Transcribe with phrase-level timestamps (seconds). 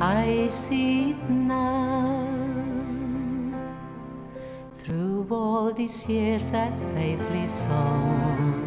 [0.00, 2.28] I see it now.
[4.78, 8.64] Through all these years, that faith lives on.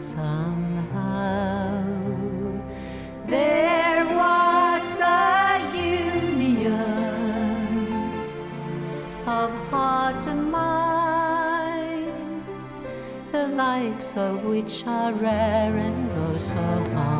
[0.00, 1.84] Somehow,
[3.26, 6.80] there was a union
[9.26, 12.12] of heart and mind,
[13.30, 17.19] the likes of which are rare and oh so hard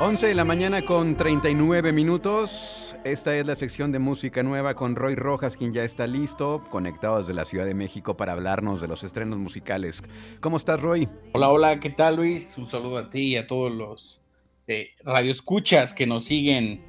[0.00, 2.94] 11 de la mañana con 39 minutos.
[3.02, 7.18] Esta es la sección de música nueva con Roy Rojas, quien ya está listo, conectado
[7.18, 10.04] desde la Ciudad de México para hablarnos de los estrenos musicales.
[10.38, 11.08] ¿Cómo estás, Roy?
[11.32, 12.54] Hola, hola, ¿qué tal Luis?
[12.58, 14.20] Un saludo a ti y a todos los
[14.68, 16.80] eh, radioescuchas que nos siguen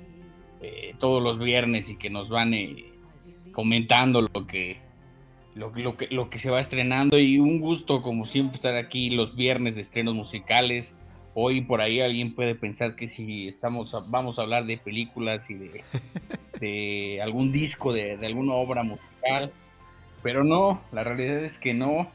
[0.62, 2.94] eh, todos los viernes y que nos van eh,
[3.54, 4.82] comentando lo que,
[5.56, 9.10] lo, lo que, lo que se va estrenando y un gusto como siempre estar aquí
[9.10, 10.94] los viernes de estrenos musicales.
[11.34, 15.56] Hoy por ahí alguien puede pensar que si estamos vamos a hablar de películas y
[15.56, 15.84] de,
[16.60, 19.54] de algún disco, de, de alguna obra musical,
[20.22, 22.12] pero no, la realidad es que no.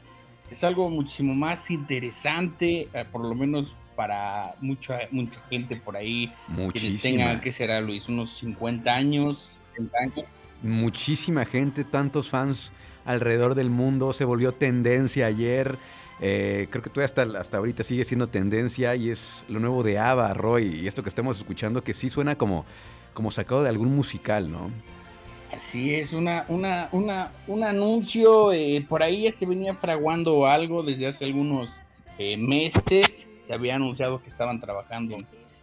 [0.51, 6.31] Es algo muchísimo más interesante, eh, por lo menos para mucha, mucha gente por ahí.
[6.47, 7.01] Quienes Muchísima.
[7.01, 8.07] tengan, ¿qué será Luis?
[8.09, 10.25] Unos 50 años, 60 años.
[10.61, 12.73] Muchísima gente, tantos fans
[13.05, 14.13] alrededor del mundo.
[14.13, 15.77] Se volvió tendencia ayer.
[16.21, 19.99] Eh, creo que todavía hasta, hasta ahorita sigue siendo tendencia y es lo nuevo de
[19.99, 20.81] ABBA, Roy.
[20.81, 22.65] Y esto que estamos escuchando que sí suena como,
[23.13, 24.71] como sacado de algún musical, ¿no?
[25.53, 31.07] Así es, una, una, una, un anuncio, eh, por ahí se venía fraguando algo desde
[31.07, 31.71] hace algunos
[32.17, 35.17] eh, meses, se había anunciado que estaban trabajando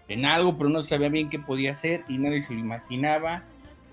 [0.08, 3.42] en algo, pero no sabía bien qué podía ser y nadie se lo imaginaba.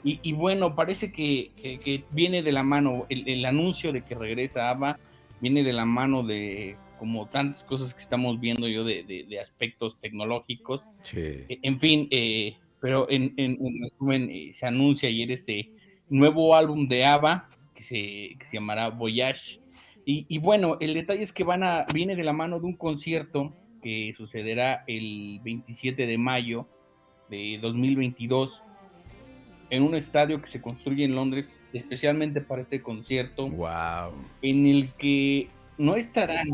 [0.01, 4.15] Y, bueno, parece que, que- que viene de la mano, el, el anuncio de que
[4.15, 4.97] regresa ABBA,
[5.41, 9.39] viene de la mano de como tantas cosas que estamos viendo yo de, de- de
[9.39, 10.89] aspectos tecnológicos.
[11.03, 11.17] Sí.
[11.47, 15.71] Eh, En fin, eh, pero en, en- en resumen, eh, se anuncia ayer este
[16.09, 17.95] nuevo álbum de ABBA que se,
[18.37, 19.61] que se llamará Voyage.
[20.05, 22.75] Y, y bueno, el detalle es que van a, viene de la mano de un
[22.75, 26.67] concierto que sucederá el 27 de mayo
[27.29, 28.63] de 2022
[29.69, 34.13] en un estadio que se construye en Londres especialmente para este concierto Wow.
[34.41, 35.47] en el que
[35.77, 36.47] no estarán,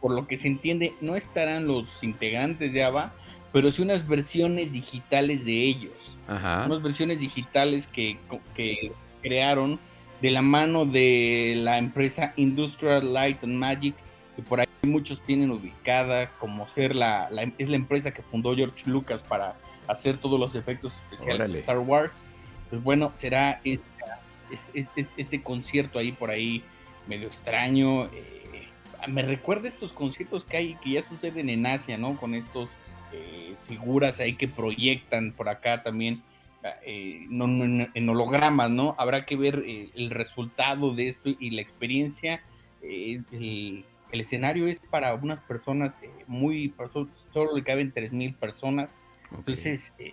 [0.00, 3.12] por lo que se entiende, no estarán los integrantes de ABBA,
[3.52, 6.16] pero sí unas versiones digitales de ellos.
[6.28, 6.64] Ajá.
[6.66, 8.18] Unas versiones digitales que,
[8.54, 8.92] que
[9.22, 9.80] crearon
[10.20, 13.94] de la mano de la empresa Industrial Light and Magic,
[14.36, 18.54] que por ahí muchos tienen ubicada como ser la, la- es la empresa que fundó
[18.54, 19.56] George Lucas para
[19.86, 21.54] hacer todos los efectos especiales Órale.
[21.54, 22.28] de Star Wars.
[22.70, 24.20] Pues bueno, será esta-
[24.52, 26.62] este, este- este concierto ahí por ahí
[27.06, 28.06] medio extraño.
[28.06, 28.68] eh,
[29.06, 32.16] me recuerda estos conciertos que hay que ya suceden en Asia, ¿no?
[32.16, 32.68] Con estos
[33.12, 36.22] eh, figuras ahí que proyectan por acá también
[36.84, 38.94] eh, no- no- en hologramas, ¿no?
[38.98, 42.42] Habrá que ver eh, el resultado de esto y la experiencia.
[42.82, 46.74] el, el escenario es para unas personas muy,
[47.32, 48.98] solo le caben 3.000 personas.
[49.36, 50.12] Entonces, eh,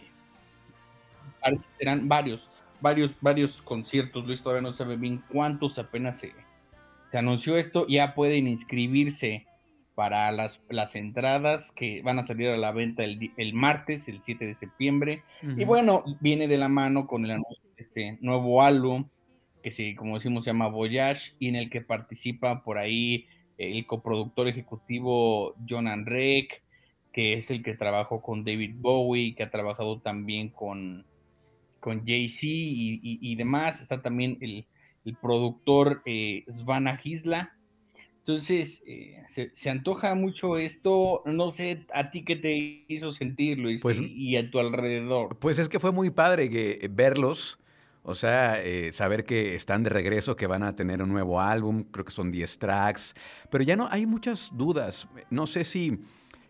[1.46, 2.50] parece que serán varios,
[2.82, 4.26] varios, varios conciertos.
[4.26, 6.34] Luis todavía no sabe bien cuántos, apenas se,
[7.12, 7.86] se anunció esto.
[7.88, 9.46] Ya pueden inscribirse
[9.94, 14.22] para las, las entradas que van a salir a la venta el, el martes, el
[14.24, 15.24] 7 de septiembre.
[15.42, 19.08] Y bueno, viene de la mano con el anuncio de este nuevo álbum
[19.64, 23.28] que se, como decimos, se llama Voyage y en el que participa por ahí
[23.58, 26.62] el coproductor ejecutivo John Anrek,
[27.12, 31.06] que es el que trabajó con David Bowie, que ha trabajado también con,
[31.86, 33.80] con Jay-Z y, demás.
[33.80, 34.66] Está también el,
[35.22, 37.56] productor eh, Svana Gisla.
[38.18, 39.14] Entonces, eh,
[39.54, 41.22] se, antoja mucho esto.
[41.28, 45.38] No sé a ti qué te hizo sentir, Luis, pues, y, a tu alrededor.
[45.38, 47.60] Pues es que fue muy padre que, verlos.
[48.02, 51.84] O sea, eh, saber que están de regreso, que van a tener un nuevo álbum,
[51.84, 53.16] creo que son 10 tracks,
[53.52, 55.08] pero ya no, hay muchas dudas.
[55.30, 56.00] No sé si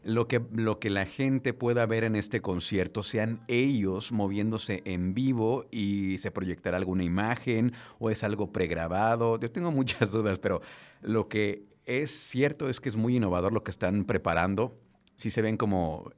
[0.05, 5.15] lo que, lo que la gente pueda ver en este concierto sean ellos moviéndose en
[5.15, 9.39] vivo y se proyectará alguna imagen o es algo pregrabado.
[9.39, 10.61] Yo tengo muchas dudas, pero
[11.01, 14.79] lo que es cierto es que es muy innovador lo que están preparando.
[15.15, 16.11] Sí se ven como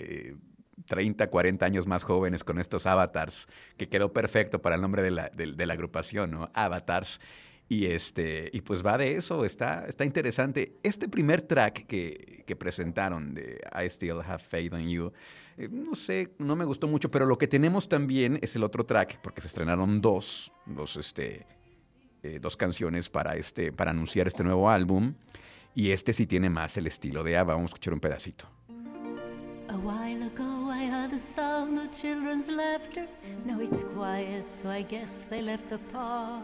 [0.88, 3.48] 30, eh, 40 años más jóvenes con estos avatars,
[3.78, 6.52] que quedó perfecto para el nombre de la, de la agrupación, ¿no?
[6.54, 7.22] Avatars.
[7.70, 10.78] Y, este, y pues va de eso, está, está interesante.
[10.84, 15.12] Este primer track que, que presentaron de I Still Have Faith in You,
[15.58, 18.86] eh, no sé, no me gustó mucho, pero lo que tenemos también es el otro
[18.86, 21.46] track, porque se estrenaron dos, dos, este,
[22.24, 25.16] eh, dos canciones para, este, para anunciar este nuevo álbum.
[25.76, 27.54] Y este sí tiene más el estilo de Ava.
[27.54, 28.50] Vamos a escuchar un pedacito.
[29.70, 33.08] A while ago I heard the sound of children's laughter.
[33.46, 36.44] Now it's quiet, so I guess they left the park.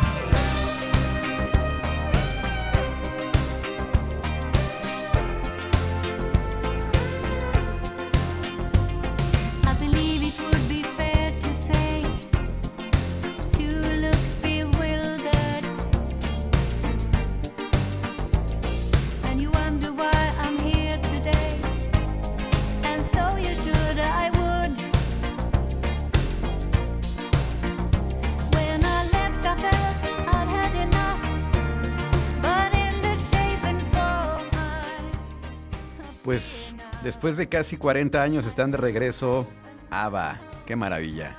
[37.21, 39.45] Después de casi 40 años están de regreso.
[39.91, 41.37] Ava, qué maravilla.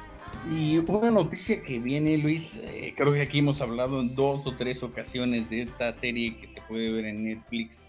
[0.49, 4.53] Y una noticia que viene, Luis, eh, creo que aquí hemos hablado en dos o
[4.53, 7.89] tres ocasiones de esta serie que se puede ver en Netflix,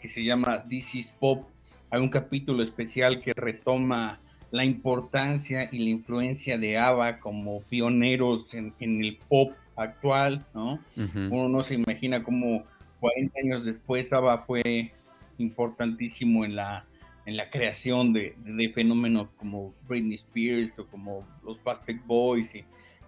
[0.00, 1.46] que se llama This is Pop.
[1.90, 4.18] Hay un capítulo especial que retoma
[4.50, 10.80] la importancia y la influencia de ABBA como pioneros en, el pop actual, ¿no?
[10.96, 12.64] Uno no se imagina cómo
[13.00, 14.94] 40 años después ABBA fue
[15.36, 16.86] importantísimo en la,
[17.26, 18.34] en la creación de,
[18.72, 22.54] fenómenos como Britney Spears o como los Plastic Boys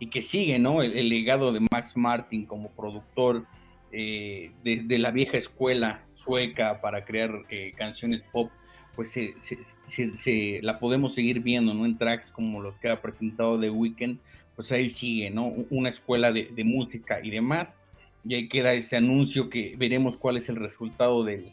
[0.01, 0.83] y, que sigue, ¿no?
[0.83, 3.47] El, legado de Max Martin como productor
[3.93, 8.51] eh, de, la vieja escuela sueca para crear eh, canciones pop,
[8.95, 11.87] pues se, la podemos seguir viendo, ¿no?
[11.87, 14.19] En tracks como los que ha presentado The Weeknd,
[14.57, 15.47] pues ahí sigue, ¿no?
[15.71, 17.77] Una escuela de, de música y demás.
[18.25, 21.53] Y ahí queda ese anuncio que veremos cuál es el resultado del,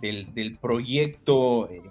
[0.00, 1.82] del, proyecto, eh,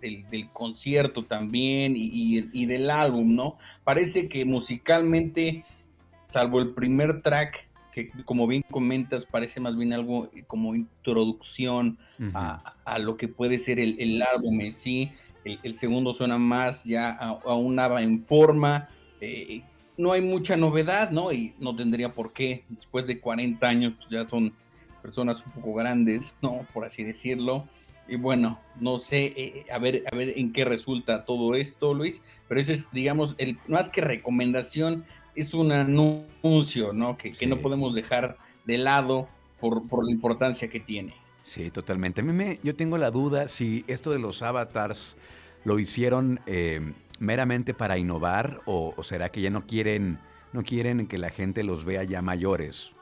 [0.00, 3.56] del, concierto también y, del álbum, ¿no?
[3.84, 5.64] Parece que musicalmente,
[6.26, 11.98] salvo el primer track, que como bien comentas, parece más bien algo como introducción
[12.34, 15.12] a, lo que puede ser el, álbum en sí.
[15.44, 18.88] El, segundo suena más ya a, una en forma.
[19.20, 19.62] Eh,
[19.96, 21.32] no hay mucha novedad, ¿no?
[21.32, 22.64] Y no tendría por qué.
[22.68, 24.52] Después de 40 años, pues ya son
[25.04, 26.66] personas un poco grandes, ¿no?
[26.72, 27.68] Por así decirlo.
[28.08, 32.22] Y bueno, no sé, eh, a, ver, a ver en qué resulta todo esto, Luis,
[32.48, 37.18] pero ese es, digamos, el, más que recomendación, es un anuncio, ¿no?
[37.18, 39.28] Que, que no podemos dejar de lado
[39.60, 41.14] por, por, la importancia que tiene.
[41.42, 42.22] Sí, totalmente.
[42.22, 45.18] A mí me, yo tengo la duda si esto de los avatars
[45.64, 50.18] lo hicieron eh, meramente para innovar o, o, será que ya no quieren,
[50.54, 52.94] no quieren que la gente los vea ya mayores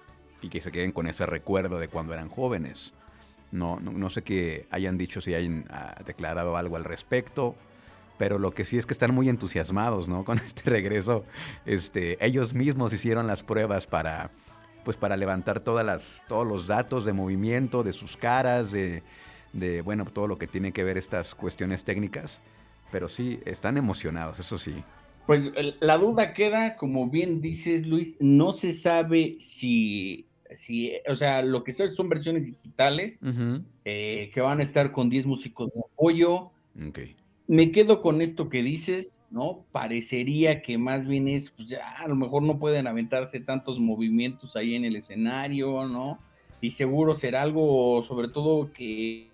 [0.42, 2.92] y que se queden con ese recuerdo de cuando eran jóvenes.
[3.52, 7.54] No, no, sé qué hayan dicho, si hayan ah, declarado algo al respecto,
[8.18, 10.24] pero lo que sí es que están muy entusiasmados, ¿no?
[10.26, 11.24] Con este regreso,
[11.66, 14.30] este, ellos mismos hicieron las pruebas para,
[14.84, 19.02] pues para levantar todas las, todos los datos de movimiento, de sus caras, de,
[19.52, 22.40] de, bueno, todo lo que tiene que ver estas cuestiones técnicas,
[22.90, 24.82] pero sí, están emocionados, eso sí.
[25.26, 31.42] Pues la duda queda, como bien dices Luis, no se sabe si si, o sea,
[31.42, 33.20] lo que son, son versiones digitales
[33.84, 36.50] eh, que van a estar con 10 músicos de apoyo.
[37.46, 39.64] me quedo con esto que dices, ¿no?
[39.72, 44.56] Parecería que más bien es, pues ya a lo mejor no pueden aventarse tantos movimientos
[44.56, 46.18] ahí en el escenario, ¿no?
[46.60, 49.28] Y seguro será algo, sobre todo que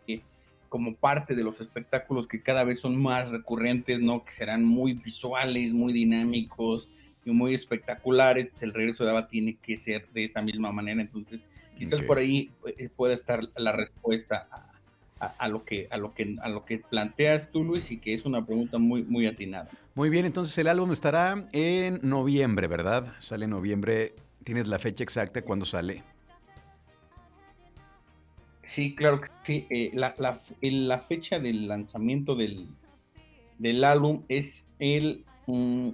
[0.68, 4.24] como parte de los espectáculos que cada vez son más recurrentes, ¿no?
[4.24, 6.88] Que serán muy visuales, muy dinámicos
[7.32, 8.50] y muy espectaculares.
[8.62, 11.00] El regreso de Ava tiene que ser de esa misma manera.
[11.00, 16.14] Entonces, quizás por ahí eh, pueda estar la respuesta a, a, lo que, a, lo
[16.14, 19.70] que, a lo que planteas tú, Luis, y que es una pregunta muy, muy atinada.
[19.94, 23.14] Muy bien, entonces el álbum estará en noviembre, ¿verdad?
[23.18, 24.14] Sale en noviembre.
[24.44, 26.02] ¿Tienes la fecha exacta cuando sale?
[28.64, 29.66] Sí, claro que sí.
[29.70, 32.68] Eh, la, la, fecha del lanzamiento del,
[33.58, 35.24] del álbum es el...
[35.46, 35.90] Mm,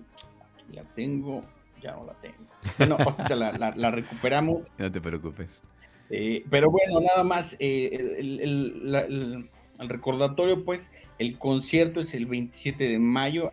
[0.75, 1.45] la tengo,
[1.83, 2.37] ya no la tengo.
[2.78, 4.71] Bueno, ahorita la, la recuperamos.
[4.78, 5.62] No te preocupes.
[6.11, 12.99] Eh, pero bueno, nada más, eh, el, recordatorio, pues, el concierto es el 27 de
[12.99, 13.52] mayo.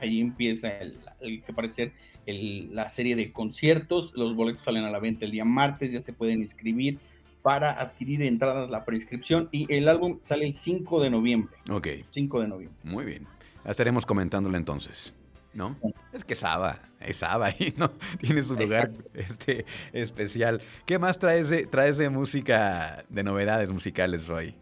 [0.00, 1.92] Ahí empieza el, que parece
[2.26, 4.12] la serie de conciertos.
[4.14, 6.98] Los boletos salen a la venta el día martes, ya se pueden inscribir
[7.42, 11.56] para adquirir entradas la prescripción y el álbum sale el 5 de noviembre.
[11.70, 11.88] Ok.
[12.10, 12.78] 5 de noviembre.
[12.82, 13.26] Muy bien.
[13.64, 15.14] Estaremos comentándolo entonces.
[15.56, 15.76] ¿No?
[16.12, 20.60] Es que Saba, es Saba y no tiene su lugar este, especial.
[20.84, 24.54] ¿Qué más traes de, traes de música, de novedades musicales, Roy?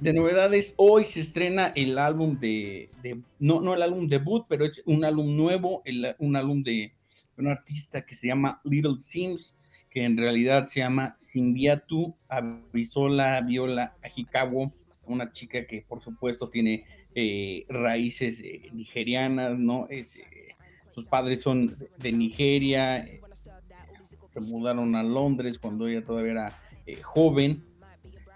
[0.00, 2.88] De novedades, hoy se estrena el álbum de,
[3.38, 5.82] no, no el álbum debut, pero es un álbum nuevo,
[6.18, 6.94] un álbum de
[7.36, 9.56] un artista que se llama Little Sims,
[9.90, 14.72] que en realidad se llama Simbiatu Abisola Viola Ajikawo,
[15.04, 16.84] una chica que por supuesto tiene
[17.14, 19.86] eh, raíces eh, nigerianas, ¿no?
[19.90, 20.56] Es, eh,
[20.90, 23.20] sus padres son de Nigeria, eh,
[24.26, 27.64] se mudaron a Londres cuando ella todavía era eh, joven.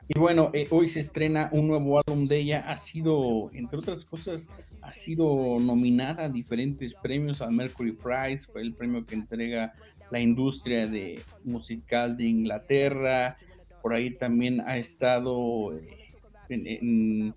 [0.08, 2.64] Y bueno, hoy se estrena un nuevo álbum de ella.
[2.68, 4.50] Ha sido, entre otras cosas,
[4.82, 9.72] ha sido nominada a diferentes premios al Mercury Prize, fue el premio que entrega
[10.10, 13.38] la industria de musical de Inglaterra.
[13.80, 15.72] Por ahí también ha estado
[16.48, 17.34] en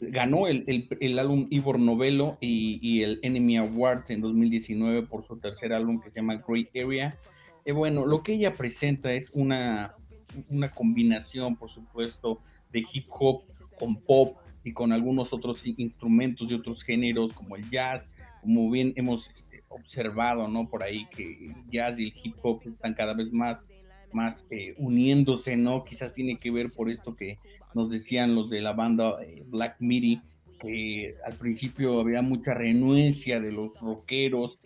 [0.00, 5.72] ganó el, el, álbum Ivor Novello y, el Enemy Awards en 2019 por su tercer
[5.72, 7.18] álbum que se llama Great Area.
[7.64, 9.94] Y bueno, lo que ella presenta es una,
[10.48, 13.44] una combinación, por supuesto, de hip hop
[13.78, 18.92] con pop y con algunos otros instrumentos y otros géneros como el jazz, como bien
[18.96, 20.68] hemos este, observado, ¿no?
[20.68, 23.66] Por ahí que el jazz y el hip hop están cada vez más
[24.12, 25.84] más eh, uniéndose, ¿no?
[25.84, 27.38] Quizás tiene que ver por esto que
[27.76, 30.22] nos decían los de la banda eh, Black Midi,
[30.58, 34.60] que al principio había mucha renuencia de los rockeros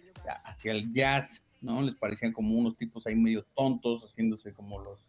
[0.45, 1.83] hacia el jazz, ¿no?
[1.83, 5.09] Les parecían como unos tipos ahí medio tontos, haciéndose como los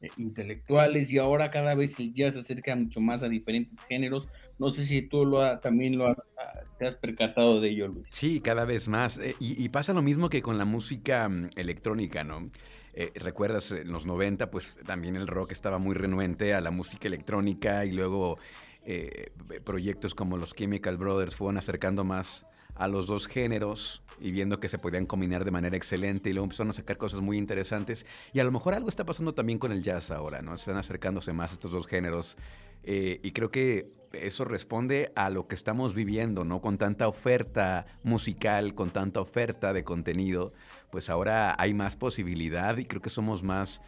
[0.00, 4.28] eh, intelectuales, y ahora cada vez el jazz se acerca mucho más a diferentes géneros.
[4.58, 8.06] No sé si tú lo también lo has, ah, te has percatado de ello, Luis.
[8.08, 9.20] Sí, cada vez más.
[9.40, 12.50] y, y, pasa lo mismo que con la música mm, electrónica, ¿no?
[12.94, 17.08] Eh, recuerdas, en los 90, pues también el rock estaba muy renuente a la música
[17.08, 18.38] electrónica y luego
[18.84, 19.32] eh,
[19.64, 22.44] proyectos como los Chemical Brothers fueron acercando más
[22.74, 26.44] a los dos géneros y viendo que se podían combinar de manera excelente y luego
[26.44, 29.72] empezaron a sacar cosas muy interesantes y a lo mejor algo está pasando también con
[29.72, 30.54] el jazz ahora, ¿no?
[30.54, 32.36] Están acercándose más estos dos géneros
[32.84, 36.60] eh, y creo que eso responde a lo que estamos viviendo, ¿no?
[36.60, 40.52] Con tanta oferta musical, con tanta oferta de contenido,
[40.90, 43.80] pues ahora hay más posibilidad y creo que somos más,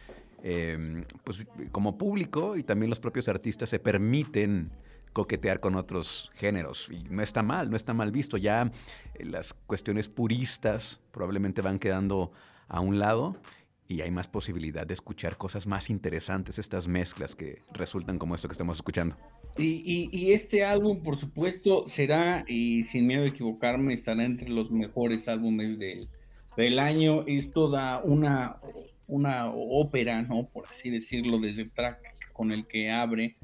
[0.43, 4.71] em, pues como público y también los propios artistas se permiten
[5.13, 6.89] coquetear con otros géneros.
[6.89, 8.37] Y no está mal, no está mal visto.
[8.37, 8.71] Ya
[9.13, 12.31] eh, las cuestiones puristas probablemente van quedando
[12.67, 13.37] a un lado
[13.87, 18.47] y hay más posibilidad de escuchar cosas más interesantes, estas mezclas que resultan como esto
[18.47, 19.15] que estamos escuchando.
[19.57, 25.27] Y, este álbum, por supuesto, será, y sin miedo a equivocarme, estará entre los mejores
[25.27, 26.09] álbumes del,
[26.57, 27.23] del año.
[27.27, 28.55] Es toda una,
[29.07, 30.49] una ópera, ¿no?
[30.49, 31.99] Por así decirlo, desde el track
[32.33, 33.35] con el que abre.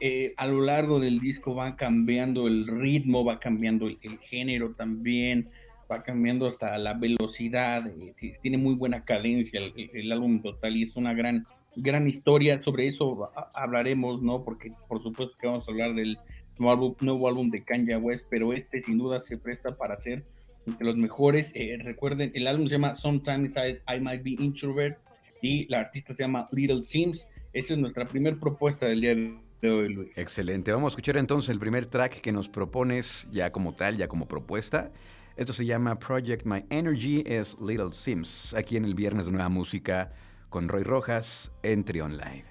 [0.00, 5.48] Eh, a lo largo del disco va cambiando el ritmo, va cambiando el, género también,
[5.90, 10.96] va cambiando hasta la velocidad, eh, tiene muy buena cadencia el, álbum total y es
[10.96, 12.60] una gran, gran historia.
[12.60, 14.42] Sobre eso hablaremos, ¿no?
[14.42, 16.18] Porque por supuesto que vamos a hablar del
[16.58, 20.24] nuevo álbum, nuevo álbum de Kanye West, pero este sin duda se presta para ser
[20.66, 21.52] entre los mejores.
[21.54, 24.98] Eh, recuerden, el álbum se llama Sometimes I, Might Be Introvert
[25.40, 27.28] y la artista se llama Little Sims.
[27.52, 30.18] Esa es nuestra primera propuesta del día de hoy, Luis.
[30.18, 30.70] Excelente.
[30.70, 34.28] Vamos a escuchar entonces el primer track que nos propones ya como tal, ya como
[34.28, 34.92] propuesta.
[35.38, 39.48] Esto se llama Project My Energy, es Little Sims, aquí en el Viernes de Nueva
[39.48, 40.10] Música
[40.48, 42.44] con Roy Rojas en Trion Live.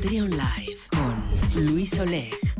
[0.00, 2.55] Trion Live con Luis Oleg.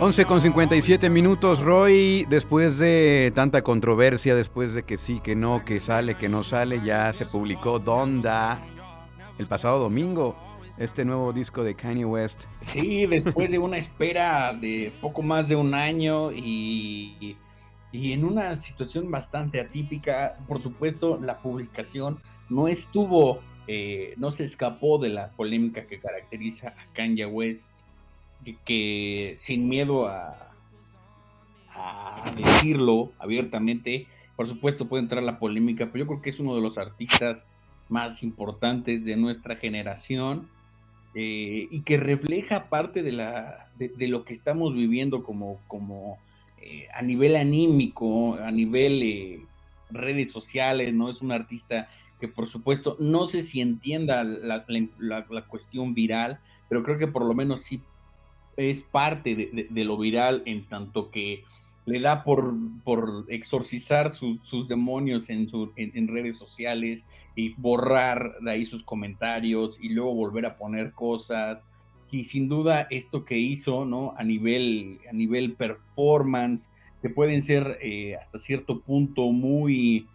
[0.00, 2.24] 11 con 57 minutos, Roy.
[2.28, 6.80] Después de tanta controversia, después de que sí, que no, que sale, que no sale,
[6.82, 8.64] ya se publicó Donda
[9.38, 10.36] el pasado domingo.
[10.78, 12.44] Este nuevo disco de Kanye West.
[12.62, 17.36] Sí, después de una espera de poco más de un año y,
[17.92, 24.44] y en una situación bastante atípica, por supuesto, la publicación no estuvo eh, no se
[24.44, 27.70] escapó de la polémica que caracteriza a Kanye West,
[28.64, 30.46] que, sin miedo a,
[32.34, 36.60] decirlo abiertamente, por supuesto puede entrar la polémica, pero yo creo que es uno de
[36.60, 37.46] los artistas
[37.88, 40.48] más importantes de nuestra generación
[41.14, 46.18] eh, y que refleja parte de, la, de, lo que estamos viviendo como, como
[46.60, 49.46] eh, a nivel anímico, a nivel
[49.90, 51.10] redes sociales, ¿no?
[51.10, 54.64] Es un artista que por supuesto no sé si entienda la,
[55.46, 57.82] cuestión viral, pero creo que por lo menos sí
[58.56, 59.36] es parte
[59.70, 61.44] de, lo viral en tanto que
[61.86, 62.54] le da por,
[62.84, 69.90] por exorcizar sus demonios en, en, redes sociales y borrar de ahí sus comentarios y
[69.90, 71.64] luego volver a poner cosas.
[72.10, 74.14] Y sin duda esto que hizo, ¿no?
[74.18, 80.08] A nivel, a nivel performance, que pueden ser eh, hasta cierto punto muy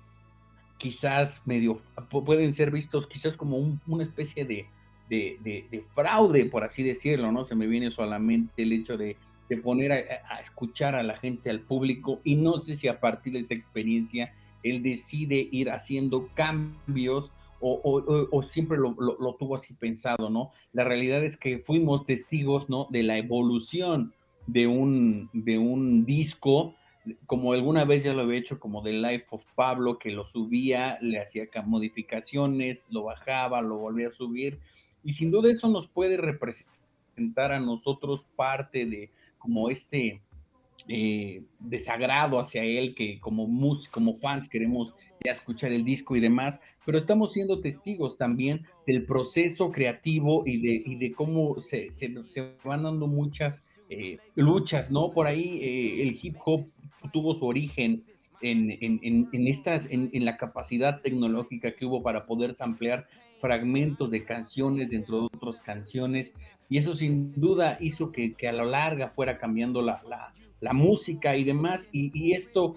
[0.83, 4.67] quizás medio, pueden ser vistos quizás como una especie de,
[5.07, 7.45] de, fraude, por así decirlo, ¿no?
[7.45, 9.15] Se me viene solamente el hecho de,
[9.63, 13.39] poner a, escuchar a la gente, al público, y no sé si a partir de
[13.39, 20.51] esa experiencia él decide ir haciendo cambios o, siempre lo, lo, tuvo así pensado, ¿no?
[20.73, 22.89] La realidad es que fuimos testigos, ¿no?
[22.91, 24.13] De la evolución
[24.47, 26.75] de un, de un disco
[27.25, 30.97] como alguna vez ya lo había hecho como The Life of Pablo, que lo subía,
[31.01, 34.59] le hacía modificaciones, lo bajaba, lo volvía a subir,
[35.03, 40.21] y sin duda eso nos puede representar a nosotros parte de como este
[40.87, 43.47] eh, desagrado hacia él, que como,
[43.91, 49.05] como fans queremos ya escuchar el disco y demás, pero estamos siendo testigos también del
[49.05, 54.91] proceso creativo y de, y de cómo se, se, se van dando muchas eh, luchas,
[54.91, 55.11] ¿no?
[55.11, 56.65] Por ahí eh, el hip hop
[57.11, 58.01] tuvo su origen
[58.41, 63.07] en, en, estas, en, la capacidad tecnológica que hubo para poder samplear
[63.39, 66.33] fragmentos de canciones dentro de otras canciones,
[66.69, 70.01] y eso sin duda hizo que, a la larga fuera cambiando la,
[70.59, 72.75] la, música y demás, y, y esto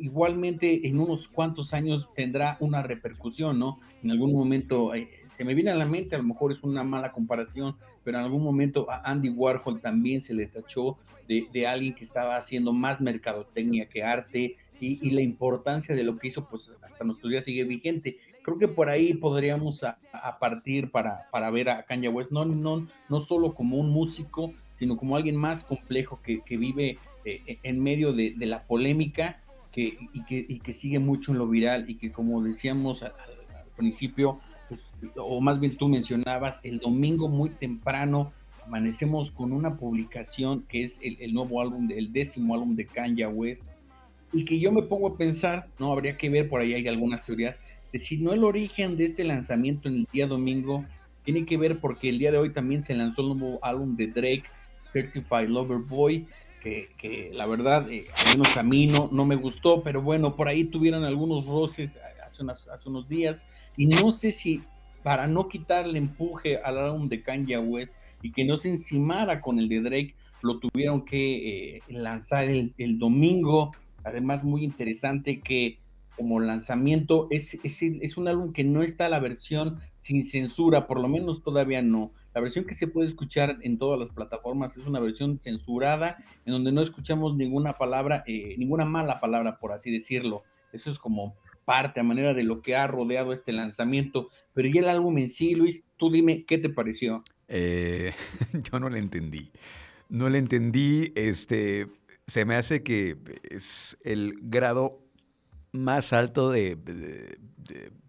[0.00, 3.78] igualmente en unos cuantos años tendrá una repercusión, ¿no?
[4.02, 6.82] En algún momento, eh, se me viene a la mente, a lo mejor es una
[6.82, 10.96] mala comparación, pero en algún momento a Andy Warhol también se le tachó
[11.28, 16.28] de, alguien que estaba haciendo más mercadotecnia que arte y, la importancia de lo que
[16.28, 18.16] hizo, pues hasta nuestros días sigue vigente.
[18.42, 19.98] Creo que por ahí podríamos a,
[20.40, 24.96] partir para, para, ver a Kanye West, no, no, no solo como un músico, sino
[24.96, 29.40] como alguien más complejo que, vive eh, en medio de, de la polémica
[29.72, 33.12] que, y, que, y que sigue mucho en lo viral y que como decíamos al,
[33.76, 34.80] principio, pues,
[35.16, 38.32] o más bien tú mencionabas, el domingo muy temprano
[38.66, 43.66] amanecemos con una publicación que es el, nuevo álbum, el décimo álbum de Kanye West,
[44.32, 47.24] y que yo me pongo a pensar, no, habría que ver por ahí hay algunas
[47.24, 47.60] teorías,
[47.92, 50.84] de si no el origen de este lanzamiento en el día domingo
[51.24, 54.06] tiene que ver porque el día de hoy también se lanzó el nuevo álbum de
[54.06, 54.44] Drake,
[54.92, 56.26] Certified Lover Boy,
[56.60, 60.48] que, la verdad, eh, al menos a mí no, no me gustó, pero bueno, por
[60.48, 63.46] ahí tuvieron algunos roces hace, hace unos días,
[63.76, 64.62] y no sé si
[65.02, 69.58] para no quitarle empuje al álbum de Kanye West y que no se encimara con
[69.58, 73.72] el de Drake, lo tuvieron que eh, lanzar el, el, domingo.
[74.04, 75.78] Además, muy interesante que
[76.16, 81.00] como lanzamiento es, es, es, un álbum que no está la versión sin censura, por
[81.00, 82.12] lo menos todavía no.
[82.34, 86.52] La versión que se puede escuchar en todas las plataformas es una versión censurada, en
[86.52, 90.42] donde no escuchamos ninguna palabra, eh, ninguna mala palabra, por así decirlo.
[90.72, 94.28] Eso es como parte, a manera de lo que ha rodeado este lanzamiento.
[94.52, 97.24] Pero ya el álbum en sí, Luis, tú dime qué te pareció.
[97.48, 98.12] Eh,
[98.70, 99.50] yo no le entendí.
[100.08, 101.12] No le entendí.
[101.14, 101.88] Este,
[102.26, 103.16] se me hace que
[103.48, 105.00] es el grado
[105.72, 106.78] más alto de,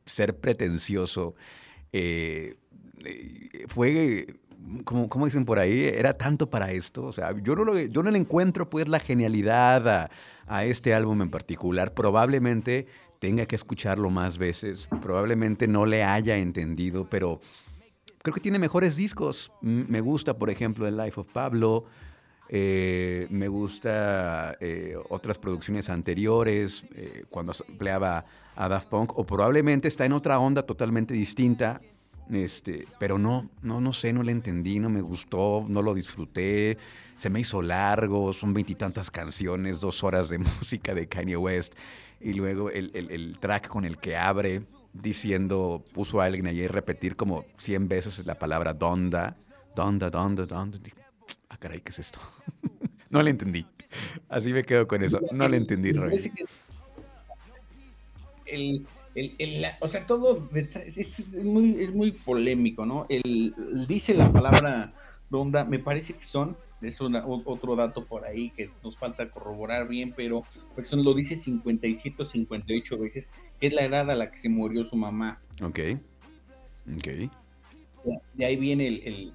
[0.06, 1.36] ser pretencioso.
[1.94, 2.58] Eh,
[3.68, 4.28] fue,
[4.84, 7.06] como, como, dicen por ahí, era tanto para esto.
[7.06, 10.12] O sea, yo no, lo, yo no le encuentro pues la genialidad a,
[10.48, 11.94] a este álbum en particular.
[11.94, 12.88] Probablemente
[13.20, 17.40] tenga que escucharlo más veces, probablemente no le haya entendido, pero
[18.22, 19.52] creo que tiene mejores discos.
[19.62, 21.86] Me gusta, por ejemplo, el Life of Pablo,
[22.54, 28.26] eh, me gusta eh, otras producciones anteriores, eh, cuando empleaba
[28.58, 31.80] a Daft Punk, o probablemente está en otra onda totalmente distinta,
[32.30, 36.78] este, pero no, no, no sé, no le entendí, no me gustó, no lo disfruté,
[37.16, 41.76] se me hizo largo, son veintitantas canciones, dos horas de música de Kanye West,
[42.20, 47.16] y luego el, el, track con el que abre diciendo, puso a alguien allí repetir
[47.16, 49.38] como cien veces la palabra donda,
[49.74, 50.78] donda, donda, donda
[51.62, 52.20] caray, ¿qué es esto?
[53.10, 53.66] no le entendí.
[54.28, 55.22] Así me quedo con eso.
[55.32, 56.20] No le entendí, Roy.
[58.46, 58.86] El,
[59.80, 63.06] o sea, todo es, muy, es muy polémico, ¿no?
[63.10, 63.54] El,
[63.88, 64.94] dice la palabra
[65.30, 70.14] donda, me parece que son, es otro dato por ahí que nos falta corroborar bien,
[70.16, 70.44] pero
[70.76, 74.50] pues lo dice 57 o 58 veces, que es la edad a la que se
[74.50, 75.42] murió su mamá.
[75.62, 75.80] Ok.
[76.96, 77.08] Ok.
[78.34, 79.34] De ahí viene el,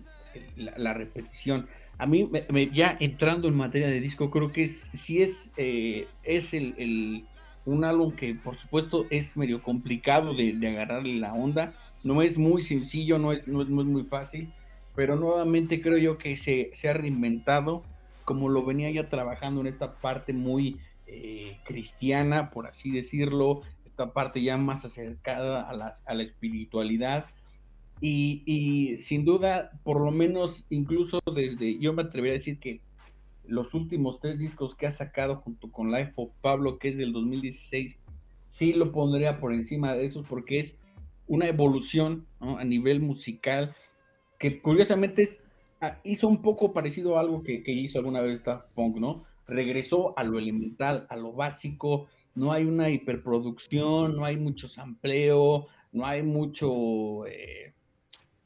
[0.57, 2.29] la, repetición a mí,
[2.73, 7.25] ya entrando en materia de disco, creo que es, sí es, eh, es el,
[7.65, 11.73] un álbum que por supuesto es medio complicado de, agarrarle la onda,
[12.05, 14.53] no es muy sencillo, no es, no es muy, fácil,
[14.95, 17.83] pero nuevamente creo yo que se, se, ha reinventado
[18.25, 24.13] como lo venía ya trabajando en esta parte muy eh, cristiana, por así decirlo, esta
[24.13, 27.27] parte ya más acercada a, las, a la espiritualidad
[28.01, 32.81] y, sin duda, por lo menos, incluso desde, yo me atrevería a decir que
[33.47, 37.13] los últimos tres discos que ha sacado junto con Life of Pablo, que es del
[37.13, 37.99] 2016,
[38.45, 40.79] sí lo pondría por encima de esos porque es
[41.27, 43.75] una evolución a nivel musical
[44.39, 45.43] que curiosamente es,
[45.81, 49.25] ah, hizo un poco parecido a algo que, que hizo alguna vez Daft Punk, ¿no?
[49.47, 55.69] Regresó a lo elemental, a lo básico, no hay una hiperproducción, no hay mucho sampleo,
[55.93, 57.27] no hay mucho...
[57.27, 57.76] Eh,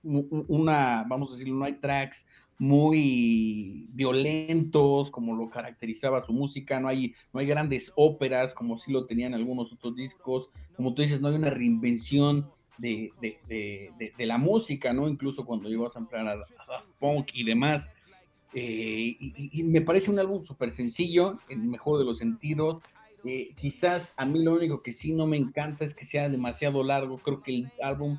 [0.02, 2.26] una, vamos a decirlo, no hay tracks
[2.58, 8.92] muy violentos como lo caracterizaba su música, no hay, no hay grandes óperas como sí
[8.92, 14.92] lo tenían algunos otros discos, como tú dices, no hay una reinvención de, la música,
[14.92, 15.08] ¿no?
[15.08, 17.90] Incluso cuando llegó a samplar a, Daft Punk y demás.
[18.52, 22.82] Eh, y, me parece un álbum súper sencillo, en el mejor de los sentidos.
[23.24, 26.82] Eh, quizás a mí lo único que sí no me encanta es que sea demasiado
[26.82, 27.18] largo.
[27.18, 28.18] Creo que el álbum,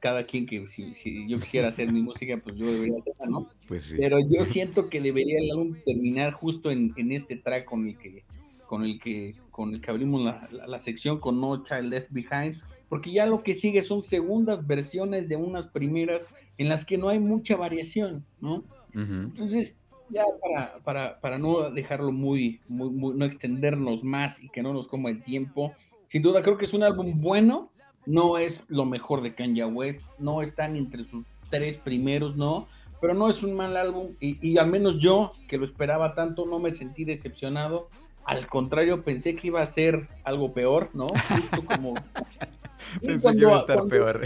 [0.00, 3.48] cada quien que si, yo quisiera hacer mi música, pues yo debería hacerla, ¿no?
[3.66, 7.98] Pues Pero yo siento que debería el álbum terminar justo en, este track con el
[7.98, 8.24] que
[8.66, 13.12] con el que con el que abrimos la, sección con No Child Left Behind, porque
[13.12, 16.26] ya lo que sigue son segundas versiones de unas primeras
[16.58, 18.64] en las que no hay mucha variación, ¿no?
[18.92, 19.78] Entonces,
[20.08, 24.72] ya para, para, para, no dejarlo muy, muy, muy, no extendernos más y que no
[24.72, 25.74] nos coma el tiempo,
[26.06, 27.70] sin duda creo que es un álbum bueno,
[28.06, 32.66] no es lo mejor de Kanye West, no están entre sus tres primeros, no,
[33.00, 36.58] pero no es un mal álbum y, al menos yo, que lo esperaba tanto, no
[36.58, 37.88] me sentí decepcionado.
[38.24, 41.06] Al contrario, pensé que iba a ser algo peor, ¿no?
[41.06, 41.94] Justo como...
[43.04, 44.22] pensé que iba a estar peor.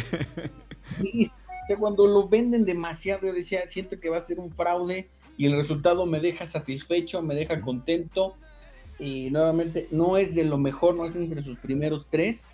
[1.03, 4.51] sí, o sea, cuando lo venden demasiado, yo decía, siento que va a ser un
[4.51, 8.35] fraude y el resultado me deja satisfecho, me deja contento
[8.99, 12.45] y nuevamente no es de lo mejor, no es entre sus primeros tres,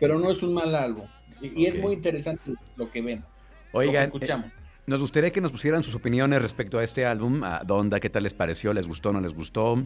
[0.00, 1.06] pero no es un mal álbum.
[1.40, 3.26] Y, es muy interesante lo que vemos.
[3.72, 4.50] Oigan, escuchamos.
[4.86, 8.22] Nos gustaría que nos pusieran sus opiniones respecto a este álbum, a Donda, qué tal
[8.22, 9.82] les pareció, les gustó, no les gustó.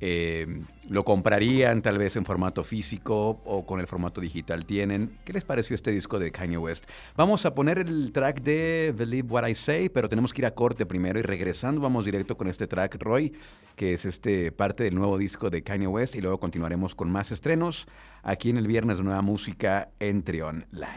[0.00, 5.16] Eh, ¿Lo comprarían tal vez en formato físico o con el formato digital tienen?
[5.24, 6.86] ¿Qué les pareció este disco de Kanye West?
[7.16, 10.54] Vamos a poner el track de Believe What I Say, pero tenemos que ir a
[10.54, 13.32] corte primero y regresando vamos directo con este track, Roy,
[13.76, 17.30] que es este parte del nuevo disco de Kanye West y luego continuaremos con más
[17.30, 17.86] estrenos
[18.22, 20.88] aquí en el Viernes de Nueva Música en Trion Live.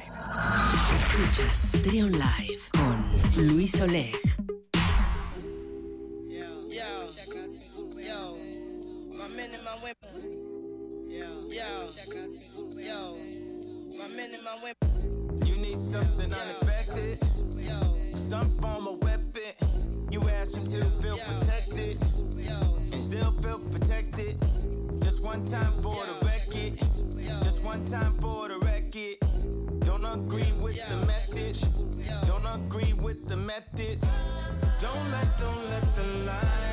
[0.95, 4.55] Escuchas Trion Live con Luis Oleg.
[15.45, 17.19] You need something unexpected.
[18.15, 20.08] Some form of weapon.
[20.10, 22.02] You ask him to feel protected.
[22.91, 24.39] And still feel protected.
[25.04, 26.80] Just one time for the record.
[27.43, 29.19] Just one time for the record.
[29.82, 31.62] Don't agree with the message.
[32.26, 34.04] Don't agree with the methods.
[34.80, 36.64] Don't let, don't let the lifestyle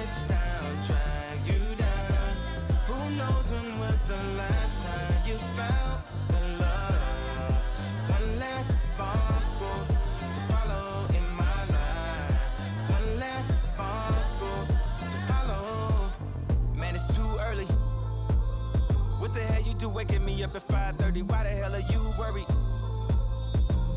[19.92, 21.22] waking me up at 5:30?
[21.22, 22.46] Why the hell are you worried?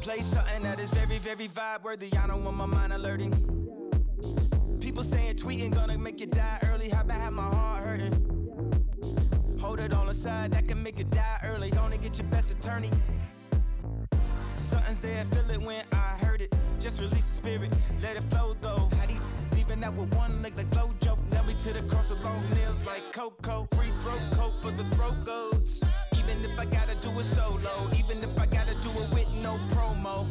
[0.02, 2.12] Play something that is very, very vibe worthy.
[2.16, 3.34] I don't want my mind alerting.
[4.80, 6.90] People saying tweeting gonna make you die early.
[6.90, 8.14] How about have my heart hurting?
[9.60, 11.72] Hold it on the side, that can make you die early.
[11.72, 12.92] Gonna get your best attorney.
[14.56, 16.54] Something's there, feel it when I heard it.
[16.80, 18.90] Just release the spirit, let it flow though.
[18.98, 19.22] How do you
[19.54, 21.18] leaving out with one leg like Flojo?
[21.32, 22.75] Nail me to the cross long nails
[27.06, 30.26] do it solo, even if I gotta do it with no promo.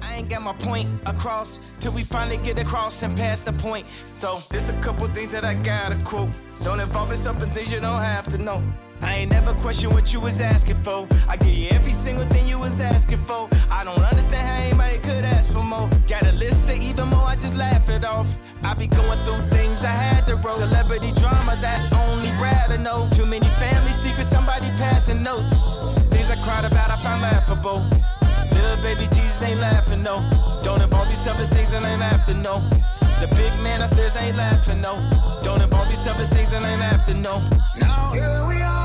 [0.00, 3.86] I ain't got my point across till we finally get across and pass the point.
[4.12, 6.30] So there's a couple things that I gotta quote.
[6.60, 8.62] Don't involve yourself in things you don't have to know.
[9.00, 11.06] I ain't never question what you was asking for.
[11.28, 13.48] I give you every single thing you was asking for.
[13.70, 15.88] I don't understand how anybody could ask for more.
[16.08, 18.28] Got a list of even more, I just laugh it off.
[18.62, 20.56] I be going through things I had to roll.
[20.56, 23.08] Celebrity drama that only Brad to know.
[23.12, 25.52] Too many family secrets, somebody passing notes.
[26.10, 27.84] Things I cried about, I find laughable.
[28.52, 30.22] Little baby Jesus ain't laughing, no.
[30.62, 32.62] Don't involve yourself in things that ain't to know.
[33.20, 34.94] The big man upstairs ain't laughing, no.
[35.42, 37.42] Don't involve yourself in things that ain't to know.
[37.78, 38.83] Now here we are.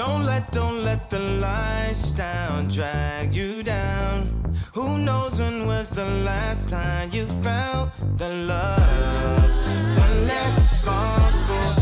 [0.00, 4.56] Don't let, don't let the lifestyle drag you down.
[4.72, 8.80] Who knows when was the last time you felt the love?
[9.98, 11.79] One last sparkle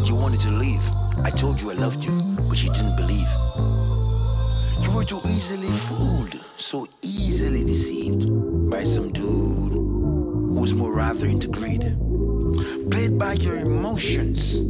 [0.00, 0.82] said you wanted to leave.
[1.24, 2.12] I told you I loved you,
[2.48, 3.28] but you didn't believe.
[4.80, 8.24] You were too easily fooled, so easily deceived
[8.70, 11.82] by some dude who was more rather into greed.
[12.90, 14.60] Played by your emotions,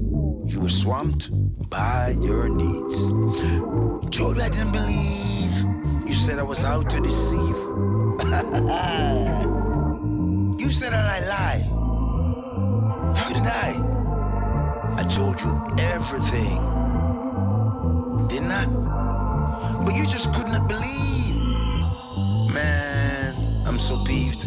[0.52, 1.30] you were swamped
[1.70, 3.10] by your needs.
[4.10, 5.54] Told you I didn't believe.
[6.08, 7.40] You said I was out to deceive.
[10.60, 11.62] you said that I lie.
[13.14, 13.89] How did I?
[15.10, 16.60] Told you everything.
[18.28, 18.64] Didn't I?
[19.84, 21.34] But you just could not believe.
[22.54, 23.34] Man,
[23.66, 24.46] I'm so peeved.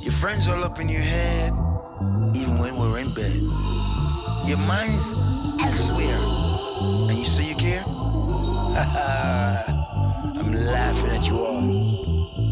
[0.00, 1.52] Your friends all up in your head,
[2.34, 3.40] even when we're in bed.
[4.46, 5.14] Your mind's
[5.60, 6.18] elsewhere.
[7.10, 7.84] And you say you care?
[10.38, 11.62] I'm laughing at you all.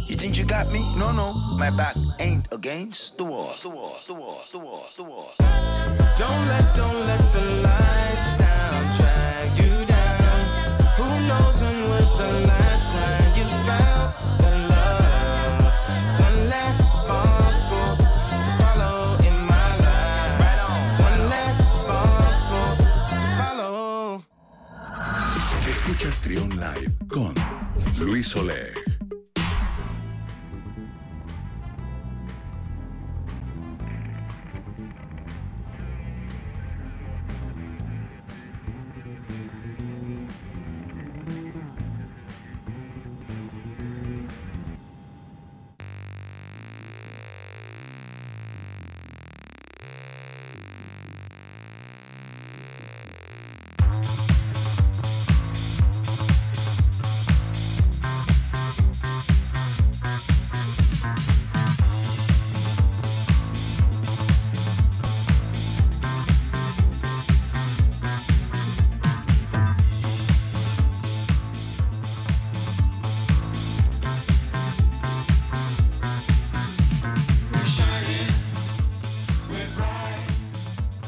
[0.08, 0.80] You think you got me?
[0.96, 1.32] No, no.
[1.58, 3.54] My back ain't against the wall.
[3.62, 5.32] The wall, the wall, the wall, the wall.
[6.18, 7.11] Don't let, don't let
[27.12, 27.34] con
[28.00, 28.81] Luis Oleg.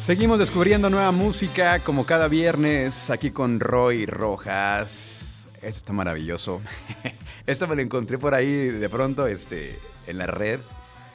[0.04, 5.46] Seguimos descubriendo nueva música como cada viernes aquí con Roy Rojas.
[5.54, 6.60] Esto está maravilloso.
[7.46, 10.60] Esto me lo encontré por ahí de pronto este, en la red.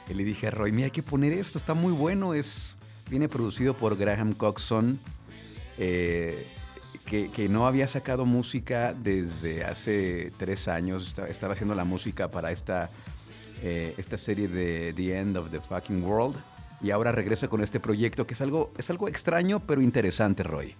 [0.08, 2.34] Y le dije a Roy, mira, hay que poner esto, está muy bueno.
[2.34, 4.98] Es, viene producido por Graham Coxon,
[5.78, 6.44] eh,
[7.06, 11.14] que, no había sacado música desde hace tres años.
[11.28, 12.90] Estaba haciendo la música para esta,
[13.62, 16.49] eh, esta serie de The End of the Fucking World.
[16.82, 20.74] Y ahora regresa con este proyecto que es algo, es algo extraño pero interesante, Roy.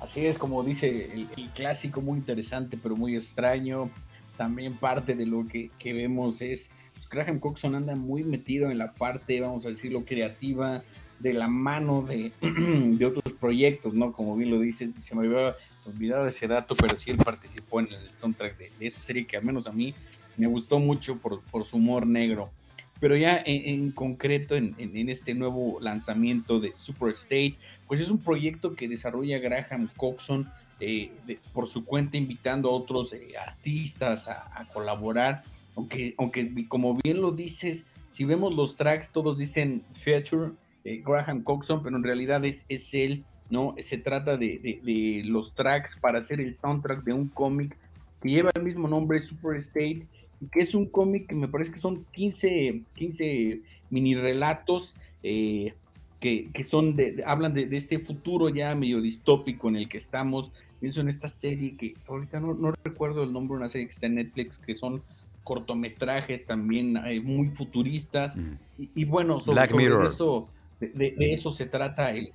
[0.00, 3.90] Así es, como dice el, clásico, muy interesante, pero muy extraño.
[4.36, 8.78] También parte de lo que, que vemos es, pues, Graham Coxon anda muy metido en
[8.78, 10.82] la parte, vamos a decirlo, creativa,
[11.18, 14.12] de la mano de, de otros proyectos, ¿no?
[14.12, 17.88] Como bien lo dices, se me había olvidado ese dato, pero sí él participó en
[17.88, 19.94] el soundtrack de, de esa serie que al menos a mí
[20.36, 22.50] me gustó mucho por, por su humor negro.
[23.00, 24.74] Pero ya en, concreto, en,
[25.08, 27.56] este nuevo lanzamiento de Super State,
[27.86, 30.48] pues es un proyecto que desarrolla Graham Coxon
[30.80, 35.44] eh, de- por su cuenta, invitando a otros eh, artistas a, colaborar.
[35.76, 40.52] Aunque, aunque, como bien lo dices, si vemos los tracks, todos dicen feature
[40.84, 43.76] eh, Graham Coxon, pero en realidad es, es él, ¿no?
[43.78, 47.76] Se trata de, de- los tracks para hacer el soundtrack de un cómic
[48.20, 50.04] que lleva el mismo nombre, Super State,
[50.52, 53.60] que es un cómic que me parece que son 15, 15
[53.90, 55.74] mini relatos eh,
[56.20, 59.98] que, que son de, hablan de, de este futuro ya medio distópico en el que
[59.98, 60.52] estamos.
[60.80, 63.92] Pienso en esta serie que ahorita no, no recuerdo el nombre de una serie que
[63.92, 65.02] está en Netflix, que son
[65.44, 68.36] cortometrajes también eh, muy futuristas.
[68.78, 70.06] Y, y bueno, sobre, Black sobre Mirror.
[70.06, 70.48] eso,
[70.80, 72.32] de, de- de eso se trata el.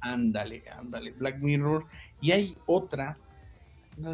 [0.00, 1.86] Ándale, ándale, Black Mirror.
[2.20, 3.16] Y hay otra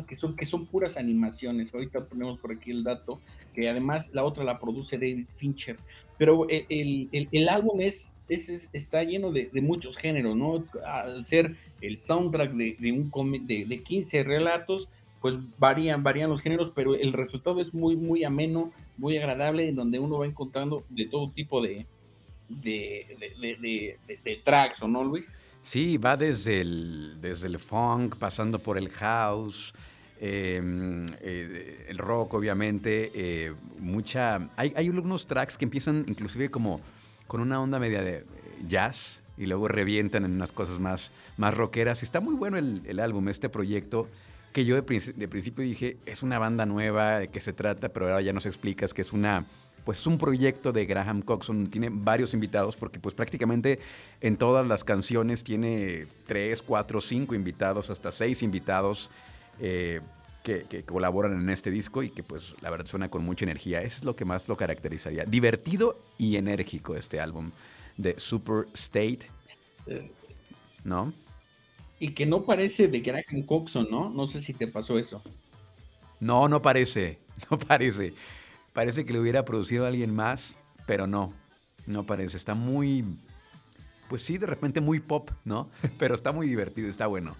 [0.06, 1.72] que son, que son puras animaciones.
[1.74, 3.20] Ahorita ponemos por aquí el dato,
[3.54, 5.78] que además la otra la produce David Fincher.
[6.18, 10.36] Pero el, el- el- el álbum es, es- es- está lleno de, de muchos géneros,
[10.36, 10.64] ¿no?
[10.84, 13.10] Al ser el soundtrack de, de un
[13.46, 14.88] de, de 15 relatos,
[15.20, 19.76] pues varían, varían los géneros, pero el resultado es muy, muy ameno, muy agradable, en
[19.76, 21.86] donde uno va encontrando de todo tipo de-
[22.48, 25.34] de- de tracks, ¿o no, Luis?
[25.62, 29.74] Sí, va desde el, desde el funk, pasando por el house,
[30.18, 30.60] eh,
[31.20, 33.10] eh, el rock, obviamente.
[33.14, 34.48] eh, mucha.
[34.56, 36.80] Hay, hay algunos tracks que empiezan inclusive como
[37.26, 38.24] con una onda media de
[38.66, 42.02] jazz y luego revientan en unas cosas más, más rockeras.
[42.02, 44.08] Está muy bueno el, el álbum, este proyecto.
[44.52, 47.90] Que yo de principio dije, es una banda nueva, ¿de qué se trata?
[47.90, 49.46] Pero ahora ya nos explicas que es una,
[49.90, 53.80] pues es un proyecto de Graham Coxon, tiene varios invitados porque pues prácticamente
[54.20, 59.10] en todas las canciones tiene tres, cuatro, cinco invitados, hasta seis invitados
[59.58, 60.00] eh,
[60.44, 63.82] que, que colaboran en este disco y que pues la verdad suena con mucha energía.
[63.82, 65.24] Eso es lo que más lo caracterizaría.
[65.24, 67.50] Divertido y enérgico este álbum
[67.96, 69.28] de Super State,
[70.84, 71.12] ¿no?
[71.98, 74.08] Y que no parece de Graham Coxon, ¿no?
[74.08, 75.20] No sé si te pasó eso.
[76.20, 77.18] No, no parece,
[77.50, 78.14] no parece.
[78.72, 80.56] Parece que lo hubiera producido alguien más,
[80.86, 81.32] pero no,
[81.86, 82.36] no parece.
[82.36, 83.04] Está muy,
[84.08, 85.68] pues sí, de repente muy pop, ¿no?
[85.98, 87.36] Pero está muy divertido, está bueno.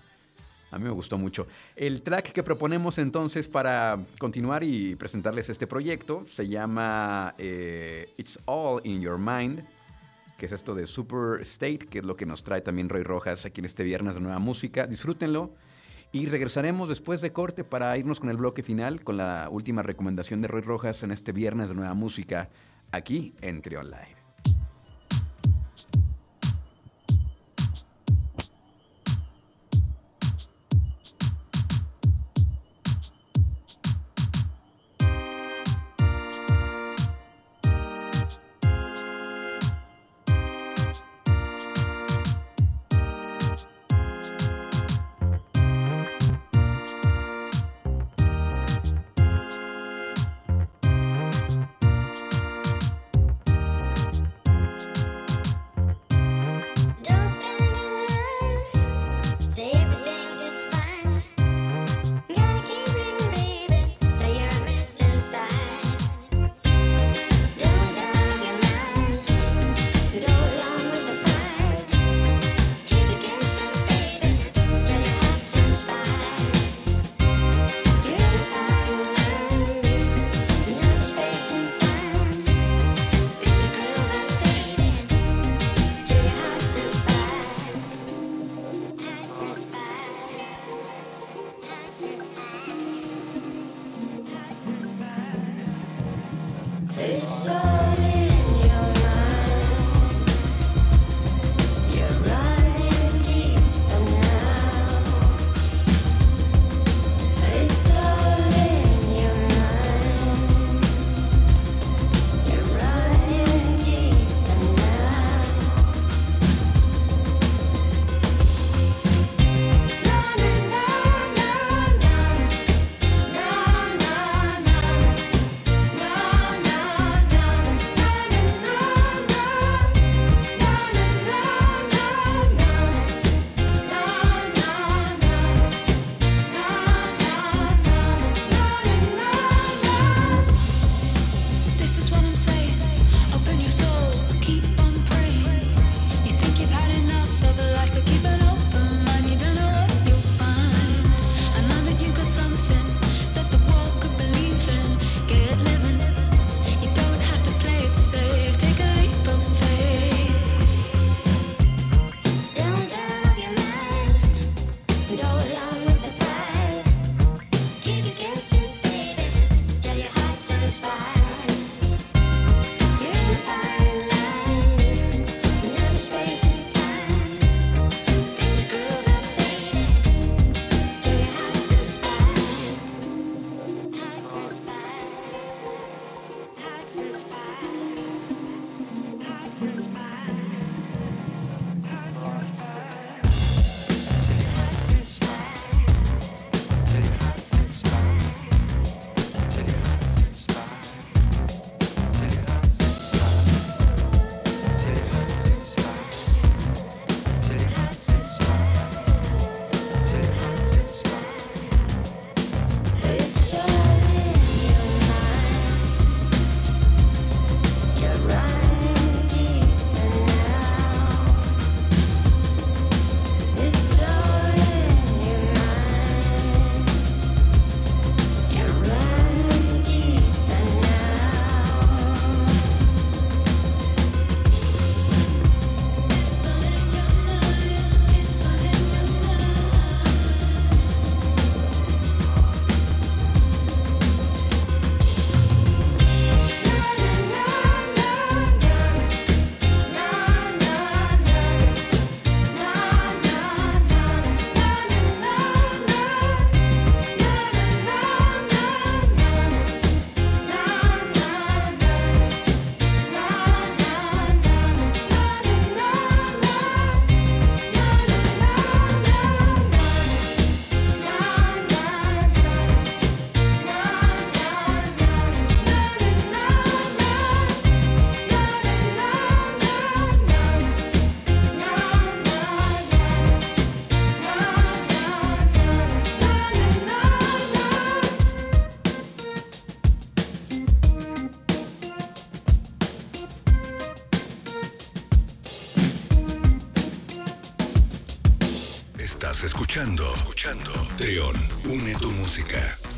[0.70, 1.48] A mí me gustó mucho.
[1.74, 8.38] El track que proponemos entonces para continuar y presentarles este proyecto se llama eh, It's
[8.44, 9.64] All in Your Mind,
[10.38, 13.44] que es esto de Super State, que es lo que nos trae también Roy Rojas
[13.46, 14.86] aquí en este viernes de nueva música.
[14.86, 15.50] Disfrútenlo.
[16.12, 20.42] Y regresaremos después de corte para irnos con el bloque final, con la última recomendación
[20.42, 22.48] de Roy Rojas en este viernes de nueva música,
[22.90, 24.19] aquí en Trion Live.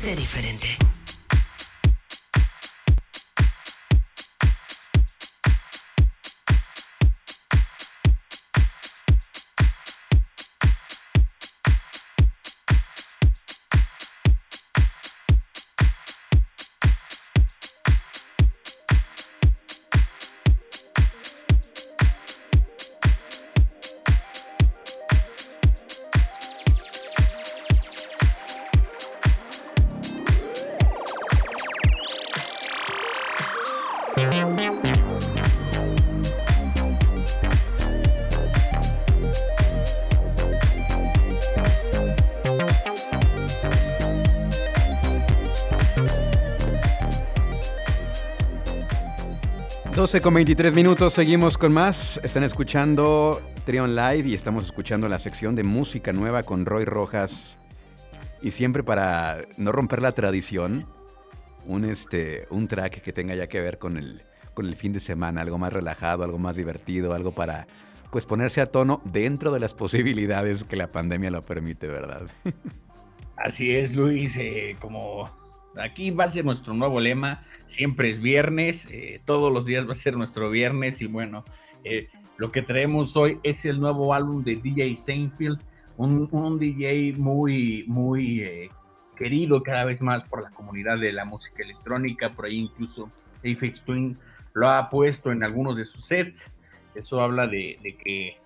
[0.03, 0.72] Sé diferente.
[49.95, 52.19] Doce con 23 minutos, seguimos con más.
[52.23, 57.59] Están escuchando Trion Live y estamos escuchando la sección de música nueva con Roy Rojas.
[58.41, 60.87] Y siempre para no romper la tradición,
[61.67, 64.23] un, este, un track que tenga ya que ver con el,
[64.55, 67.67] con el fin de semana, algo más relajado, algo más divertido, algo para
[68.11, 72.23] pues ponerse a tono dentro de las posibilidades que la pandemia lo permite, ¿verdad?
[73.37, 75.42] Así es, Luis, eh, como
[75.79, 79.93] aquí va a ser nuestro nuevo lema, siempre es viernes, eh, todos los días va
[79.93, 81.45] a ser nuestro viernes y bueno,
[81.83, 85.59] eh, lo que traemos hoy es el nuevo álbum de DJ Seinfeld,
[85.97, 88.69] un, DJ muy, muy eh,
[89.15, 93.09] querido cada vez más por la comunidad de la música electrónica, por ahí incluso
[93.39, 94.17] Aphex Twin
[94.53, 96.51] lo ha puesto en algunos de sus sets,
[96.95, 98.37] eso habla de, que,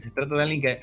[0.00, 0.80] se trata de alguien que,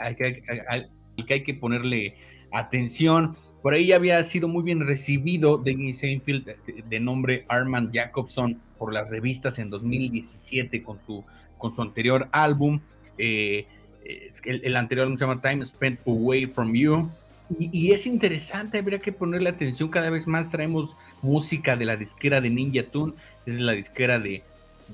[1.25, 2.15] que hay que ponerle
[2.51, 3.35] atención.
[3.67, 8.93] Por ahí había sido muy bien recibido de Seinfeld, de, de nombre Armand Jacobson, por
[8.93, 11.25] las revistas en 2017 con su,
[11.57, 12.79] con su anterior álbum.
[13.17, 13.67] Eh,
[14.45, 17.11] el, el anterior se llama Time Spent Away From You.
[17.59, 19.89] Y, es interesante, habría que ponerle atención.
[19.89, 23.15] Cada vez más traemos música de la disquera de Ninja Tune,
[23.45, 24.43] es la disquera de,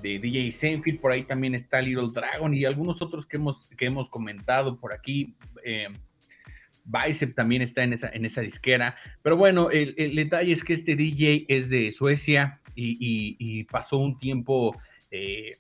[0.02, 1.00] de DJ Seinfeld.
[1.00, 4.94] Por ahí también está Little Dragon y algunos otros que hemos, que hemos comentado por
[4.94, 5.36] aquí.
[5.64, 5.90] Eh,
[6.86, 8.96] Bicep también está en esa, en esa disquera.
[9.22, 14.76] Pero bueno, el, detalle es que este DJ es de Suecia y, pasó un tiempo
[15.12, 15.58] eh,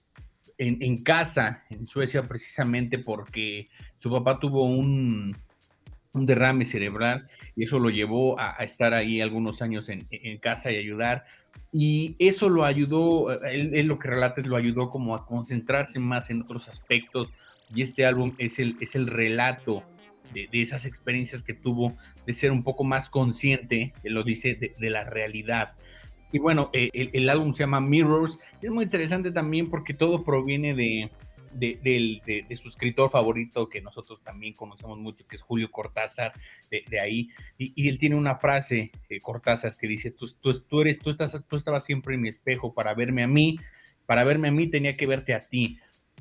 [0.57, 5.35] en, casa en Suecia precisamente porque su papá tuvo un,
[6.13, 11.25] derrame cerebral y eso lo llevó a, estar ahí algunos años en, casa y ayudar.
[11.71, 16.29] Y eso lo ayudó, él, lo que relata es lo ayudó como a concentrarse más
[16.29, 17.31] en otros aspectos.
[17.73, 19.83] Y este álbum es el, es el relato
[20.33, 24.73] de, esas experiencias que tuvo, de ser un poco más consciente, él lo dice, de,
[24.77, 25.75] de la realidad.
[26.33, 28.39] Y bueno, eh, el, álbum se llama Mirrors.
[28.59, 31.11] Es muy interesante también porque todo proviene de,
[31.53, 31.79] de,
[32.49, 36.33] de- su escritor favorito que nosotros también conocemos mucho, que es Julio Cortázar,
[36.71, 37.29] de, ahí.
[37.59, 41.85] Y, él tiene una frase, eh, Cortázar, que dice, tú eres, tú, estás, tú estabas
[41.85, 43.59] siempre en mi espejo para verme a mí,
[44.07, 45.77] para verme a mí tenía que verte a ti.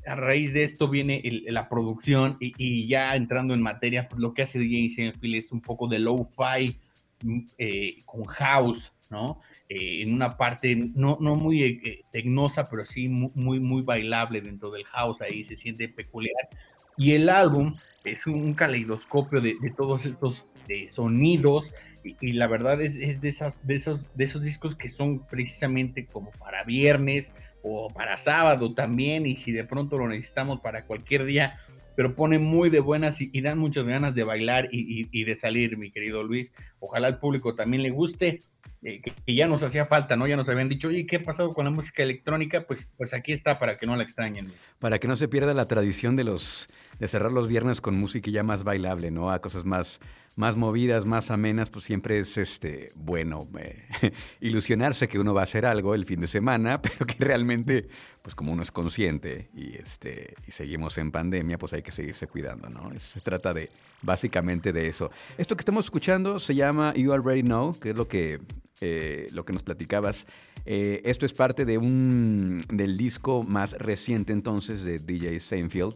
[0.06, 4.20] A raíz de esto viene el- la producción y, y ya entrando en materia, pues
[4.20, 6.76] lo que hace DJ Seinfeld es un poco de lo-fi
[7.22, 9.40] mm, eh, con house, ¿no?
[9.68, 14.40] Eh, en una parte no, no muy eh, tecnosa, pero sí mu- muy, muy bailable
[14.40, 16.48] dentro del house, ahí se siente peculiar.
[16.96, 21.72] Y el álbum es un caleidoscopio de, de todos estos eh, sonidos
[22.04, 25.24] y, y la verdad es, es de, esas, de, esos, de esos discos que son
[25.26, 27.32] precisamente como para viernes
[27.62, 31.60] o para sábado también y si de pronto lo necesitamos para cualquier día,
[31.96, 35.90] pero pone muy de buenas y, dan muchas ganas de bailar y, de salir, mi
[35.90, 36.52] querido Luis.
[36.80, 38.38] Ojalá al público también le guste,
[38.82, 40.26] eh, que, que ya nos hacía falta, ¿no?
[40.26, 42.66] Ya nos habían dicho, oye, ¿qué ha pasado con la música electrónica?
[42.66, 44.46] Pues, pues aquí está para que no la extrañen.
[44.46, 44.74] Luis.
[44.78, 48.30] Para que no se pierda la tradición de los de cerrar los viernes con música
[48.30, 49.30] ya más bailable, ¿no?
[49.30, 50.00] A cosas más,
[50.36, 55.44] más movidas, más amenas, pues siempre es este bueno eh, ilusionarse que uno va a
[55.44, 57.88] hacer algo el fin de semana, pero que realmente,
[58.22, 62.26] pues como uno es consciente y este y seguimos en pandemia, pues hay que seguirse
[62.26, 62.90] cuidando, ¿no?
[62.98, 63.70] Se trata de
[64.02, 65.10] básicamente de eso.
[65.38, 68.40] Esto que estamos escuchando se llama You Already Know, que es lo que
[68.84, 70.26] eh, lo que nos platicabas.
[70.64, 75.94] Eh, esto es parte de un del disco más reciente entonces de DJ Seinfeld.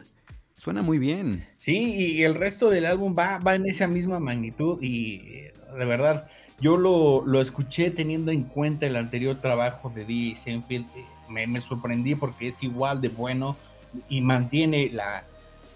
[0.67, 1.47] Suena muy bien.
[1.57, 5.85] Sí, y el resto del álbum va, va en esa misma magnitud y eh, de
[5.85, 6.27] verdad,
[6.61, 11.47] yo lo, lo escuché teniendo en cuenta el anterior trabajo de DJ Seinfeld, eh, me,
[11.47, 13.57] me sorprendí porque es igual de bueno
[14.09, 15.23] y mantiene la,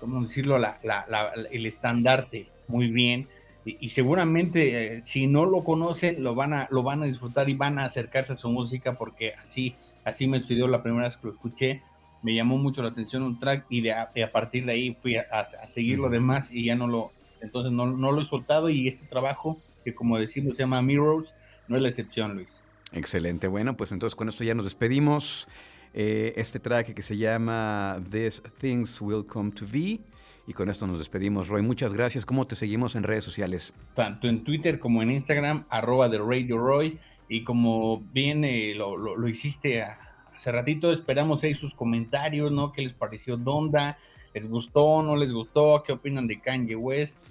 [0.01, 1.07] ¿cómo decirlo?, la, la-
[1.53, 3.29] el estandarte muy bien.
[3.65, 7.49] Y, y seguramente eh, si no lo conocen, lo van, a, lo van a disfrutar
[7.49, 11.17] y van a acercarse a su música porque así, así me sucedió la primera vez
[11.17, 11.81] que lo escuché
[12.23, 14.95] me llamó mucho la atención un track y de a, y a partir de ahí
[14.95, 18.21] fui a, a- a seguir lo demás y ya no lo entonces no, no lo
[18.21, 21.35] he soltado y este trabajo, que como decimos se llama Mirrors,
[21.69, 22.63] no es la excepción, Luis.
[22.93, 23.47] Excelente.
[23.47, 25.49] Bueno, pues entonces con esto ya nos despedimos.
[25.95, 30.01] Eh, este track que se llama These Things Will Come to Be.
[30.47, 31.63] Y con esto nos despedimos, Roy.
[31.63, 32.27] Muchas gracias.
[32.27, 33.73] ¿Cómo te seguimos en redes sociales?
[33.95, 36.99] Tanto en Twitter como en Instagram, arroba de Radio Roy.
[37.29, 39.99] Y como bien eh, lo, lo- lo hiciste a-
[40.41, 42.73] hace ratito, esperamos ahí sus comentarios, ¿no?
[42.73, 43.99] ¿Qué les pareció Donda?
[44.33, 45.03] ¿Les gustó?
[45.03, 45.83] ¿No les gustó?
[45.87, 47.27] ¿Qué opinan de Kanye West?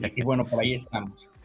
[0.00, 1.28] Y, y bueno, por ahí estamos.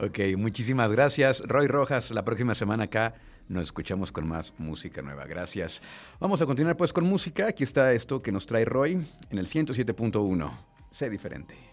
[0.00, 1.42] Ok, muchísimas gracias.
[1.44, 3.16] Roy Rojas, la próxima semana acá
[3.48, 5.24] nos escuchamos con más música nueva.
[5.24, 5.82] Gracias.
[6.20, 7.48] Vamos a continuar pues con música.
[7.48, 10.52] Aquí está esto que nos trae Roy en el 107.1.
[10.92, 11.67] Sé diferente.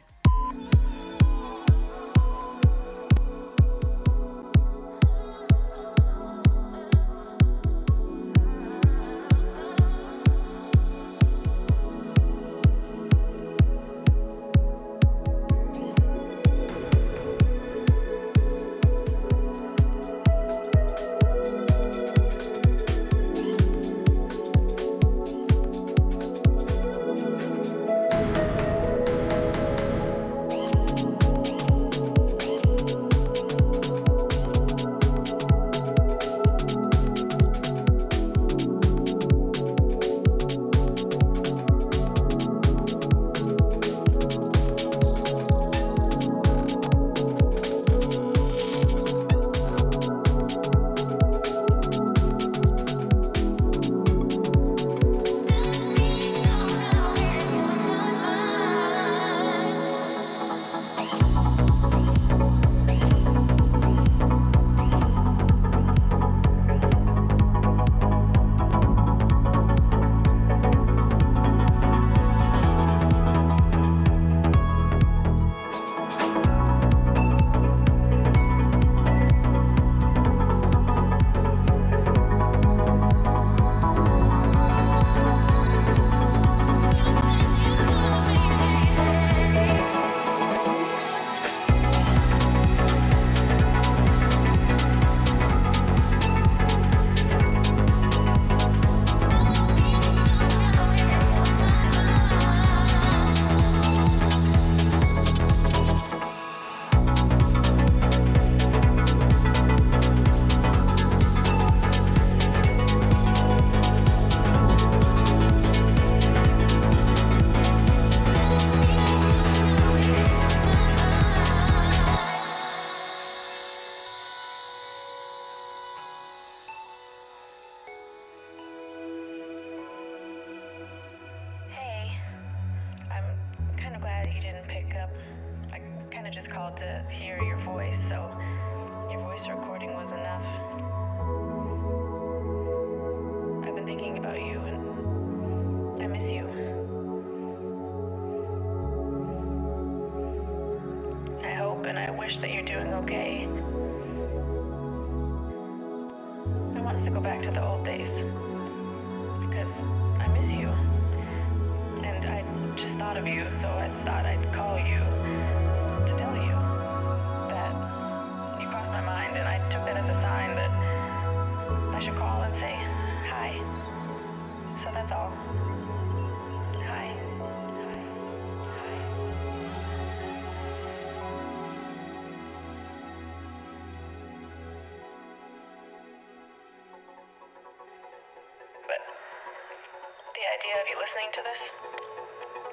[190.66, 191.59] You listening to this,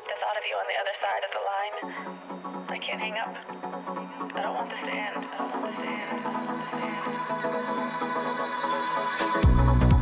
[0.09, 1.77] the thought of you on the other side of the line,
[2.69, 3.37] I can't hang up.
[4.35, 5.17] I don't want this to end.
[5.17, 6.09] I don't want this to end.
[6.13, 6.49] I don't
[8.39, 8.59] want
[9.19, 10.02] this to end.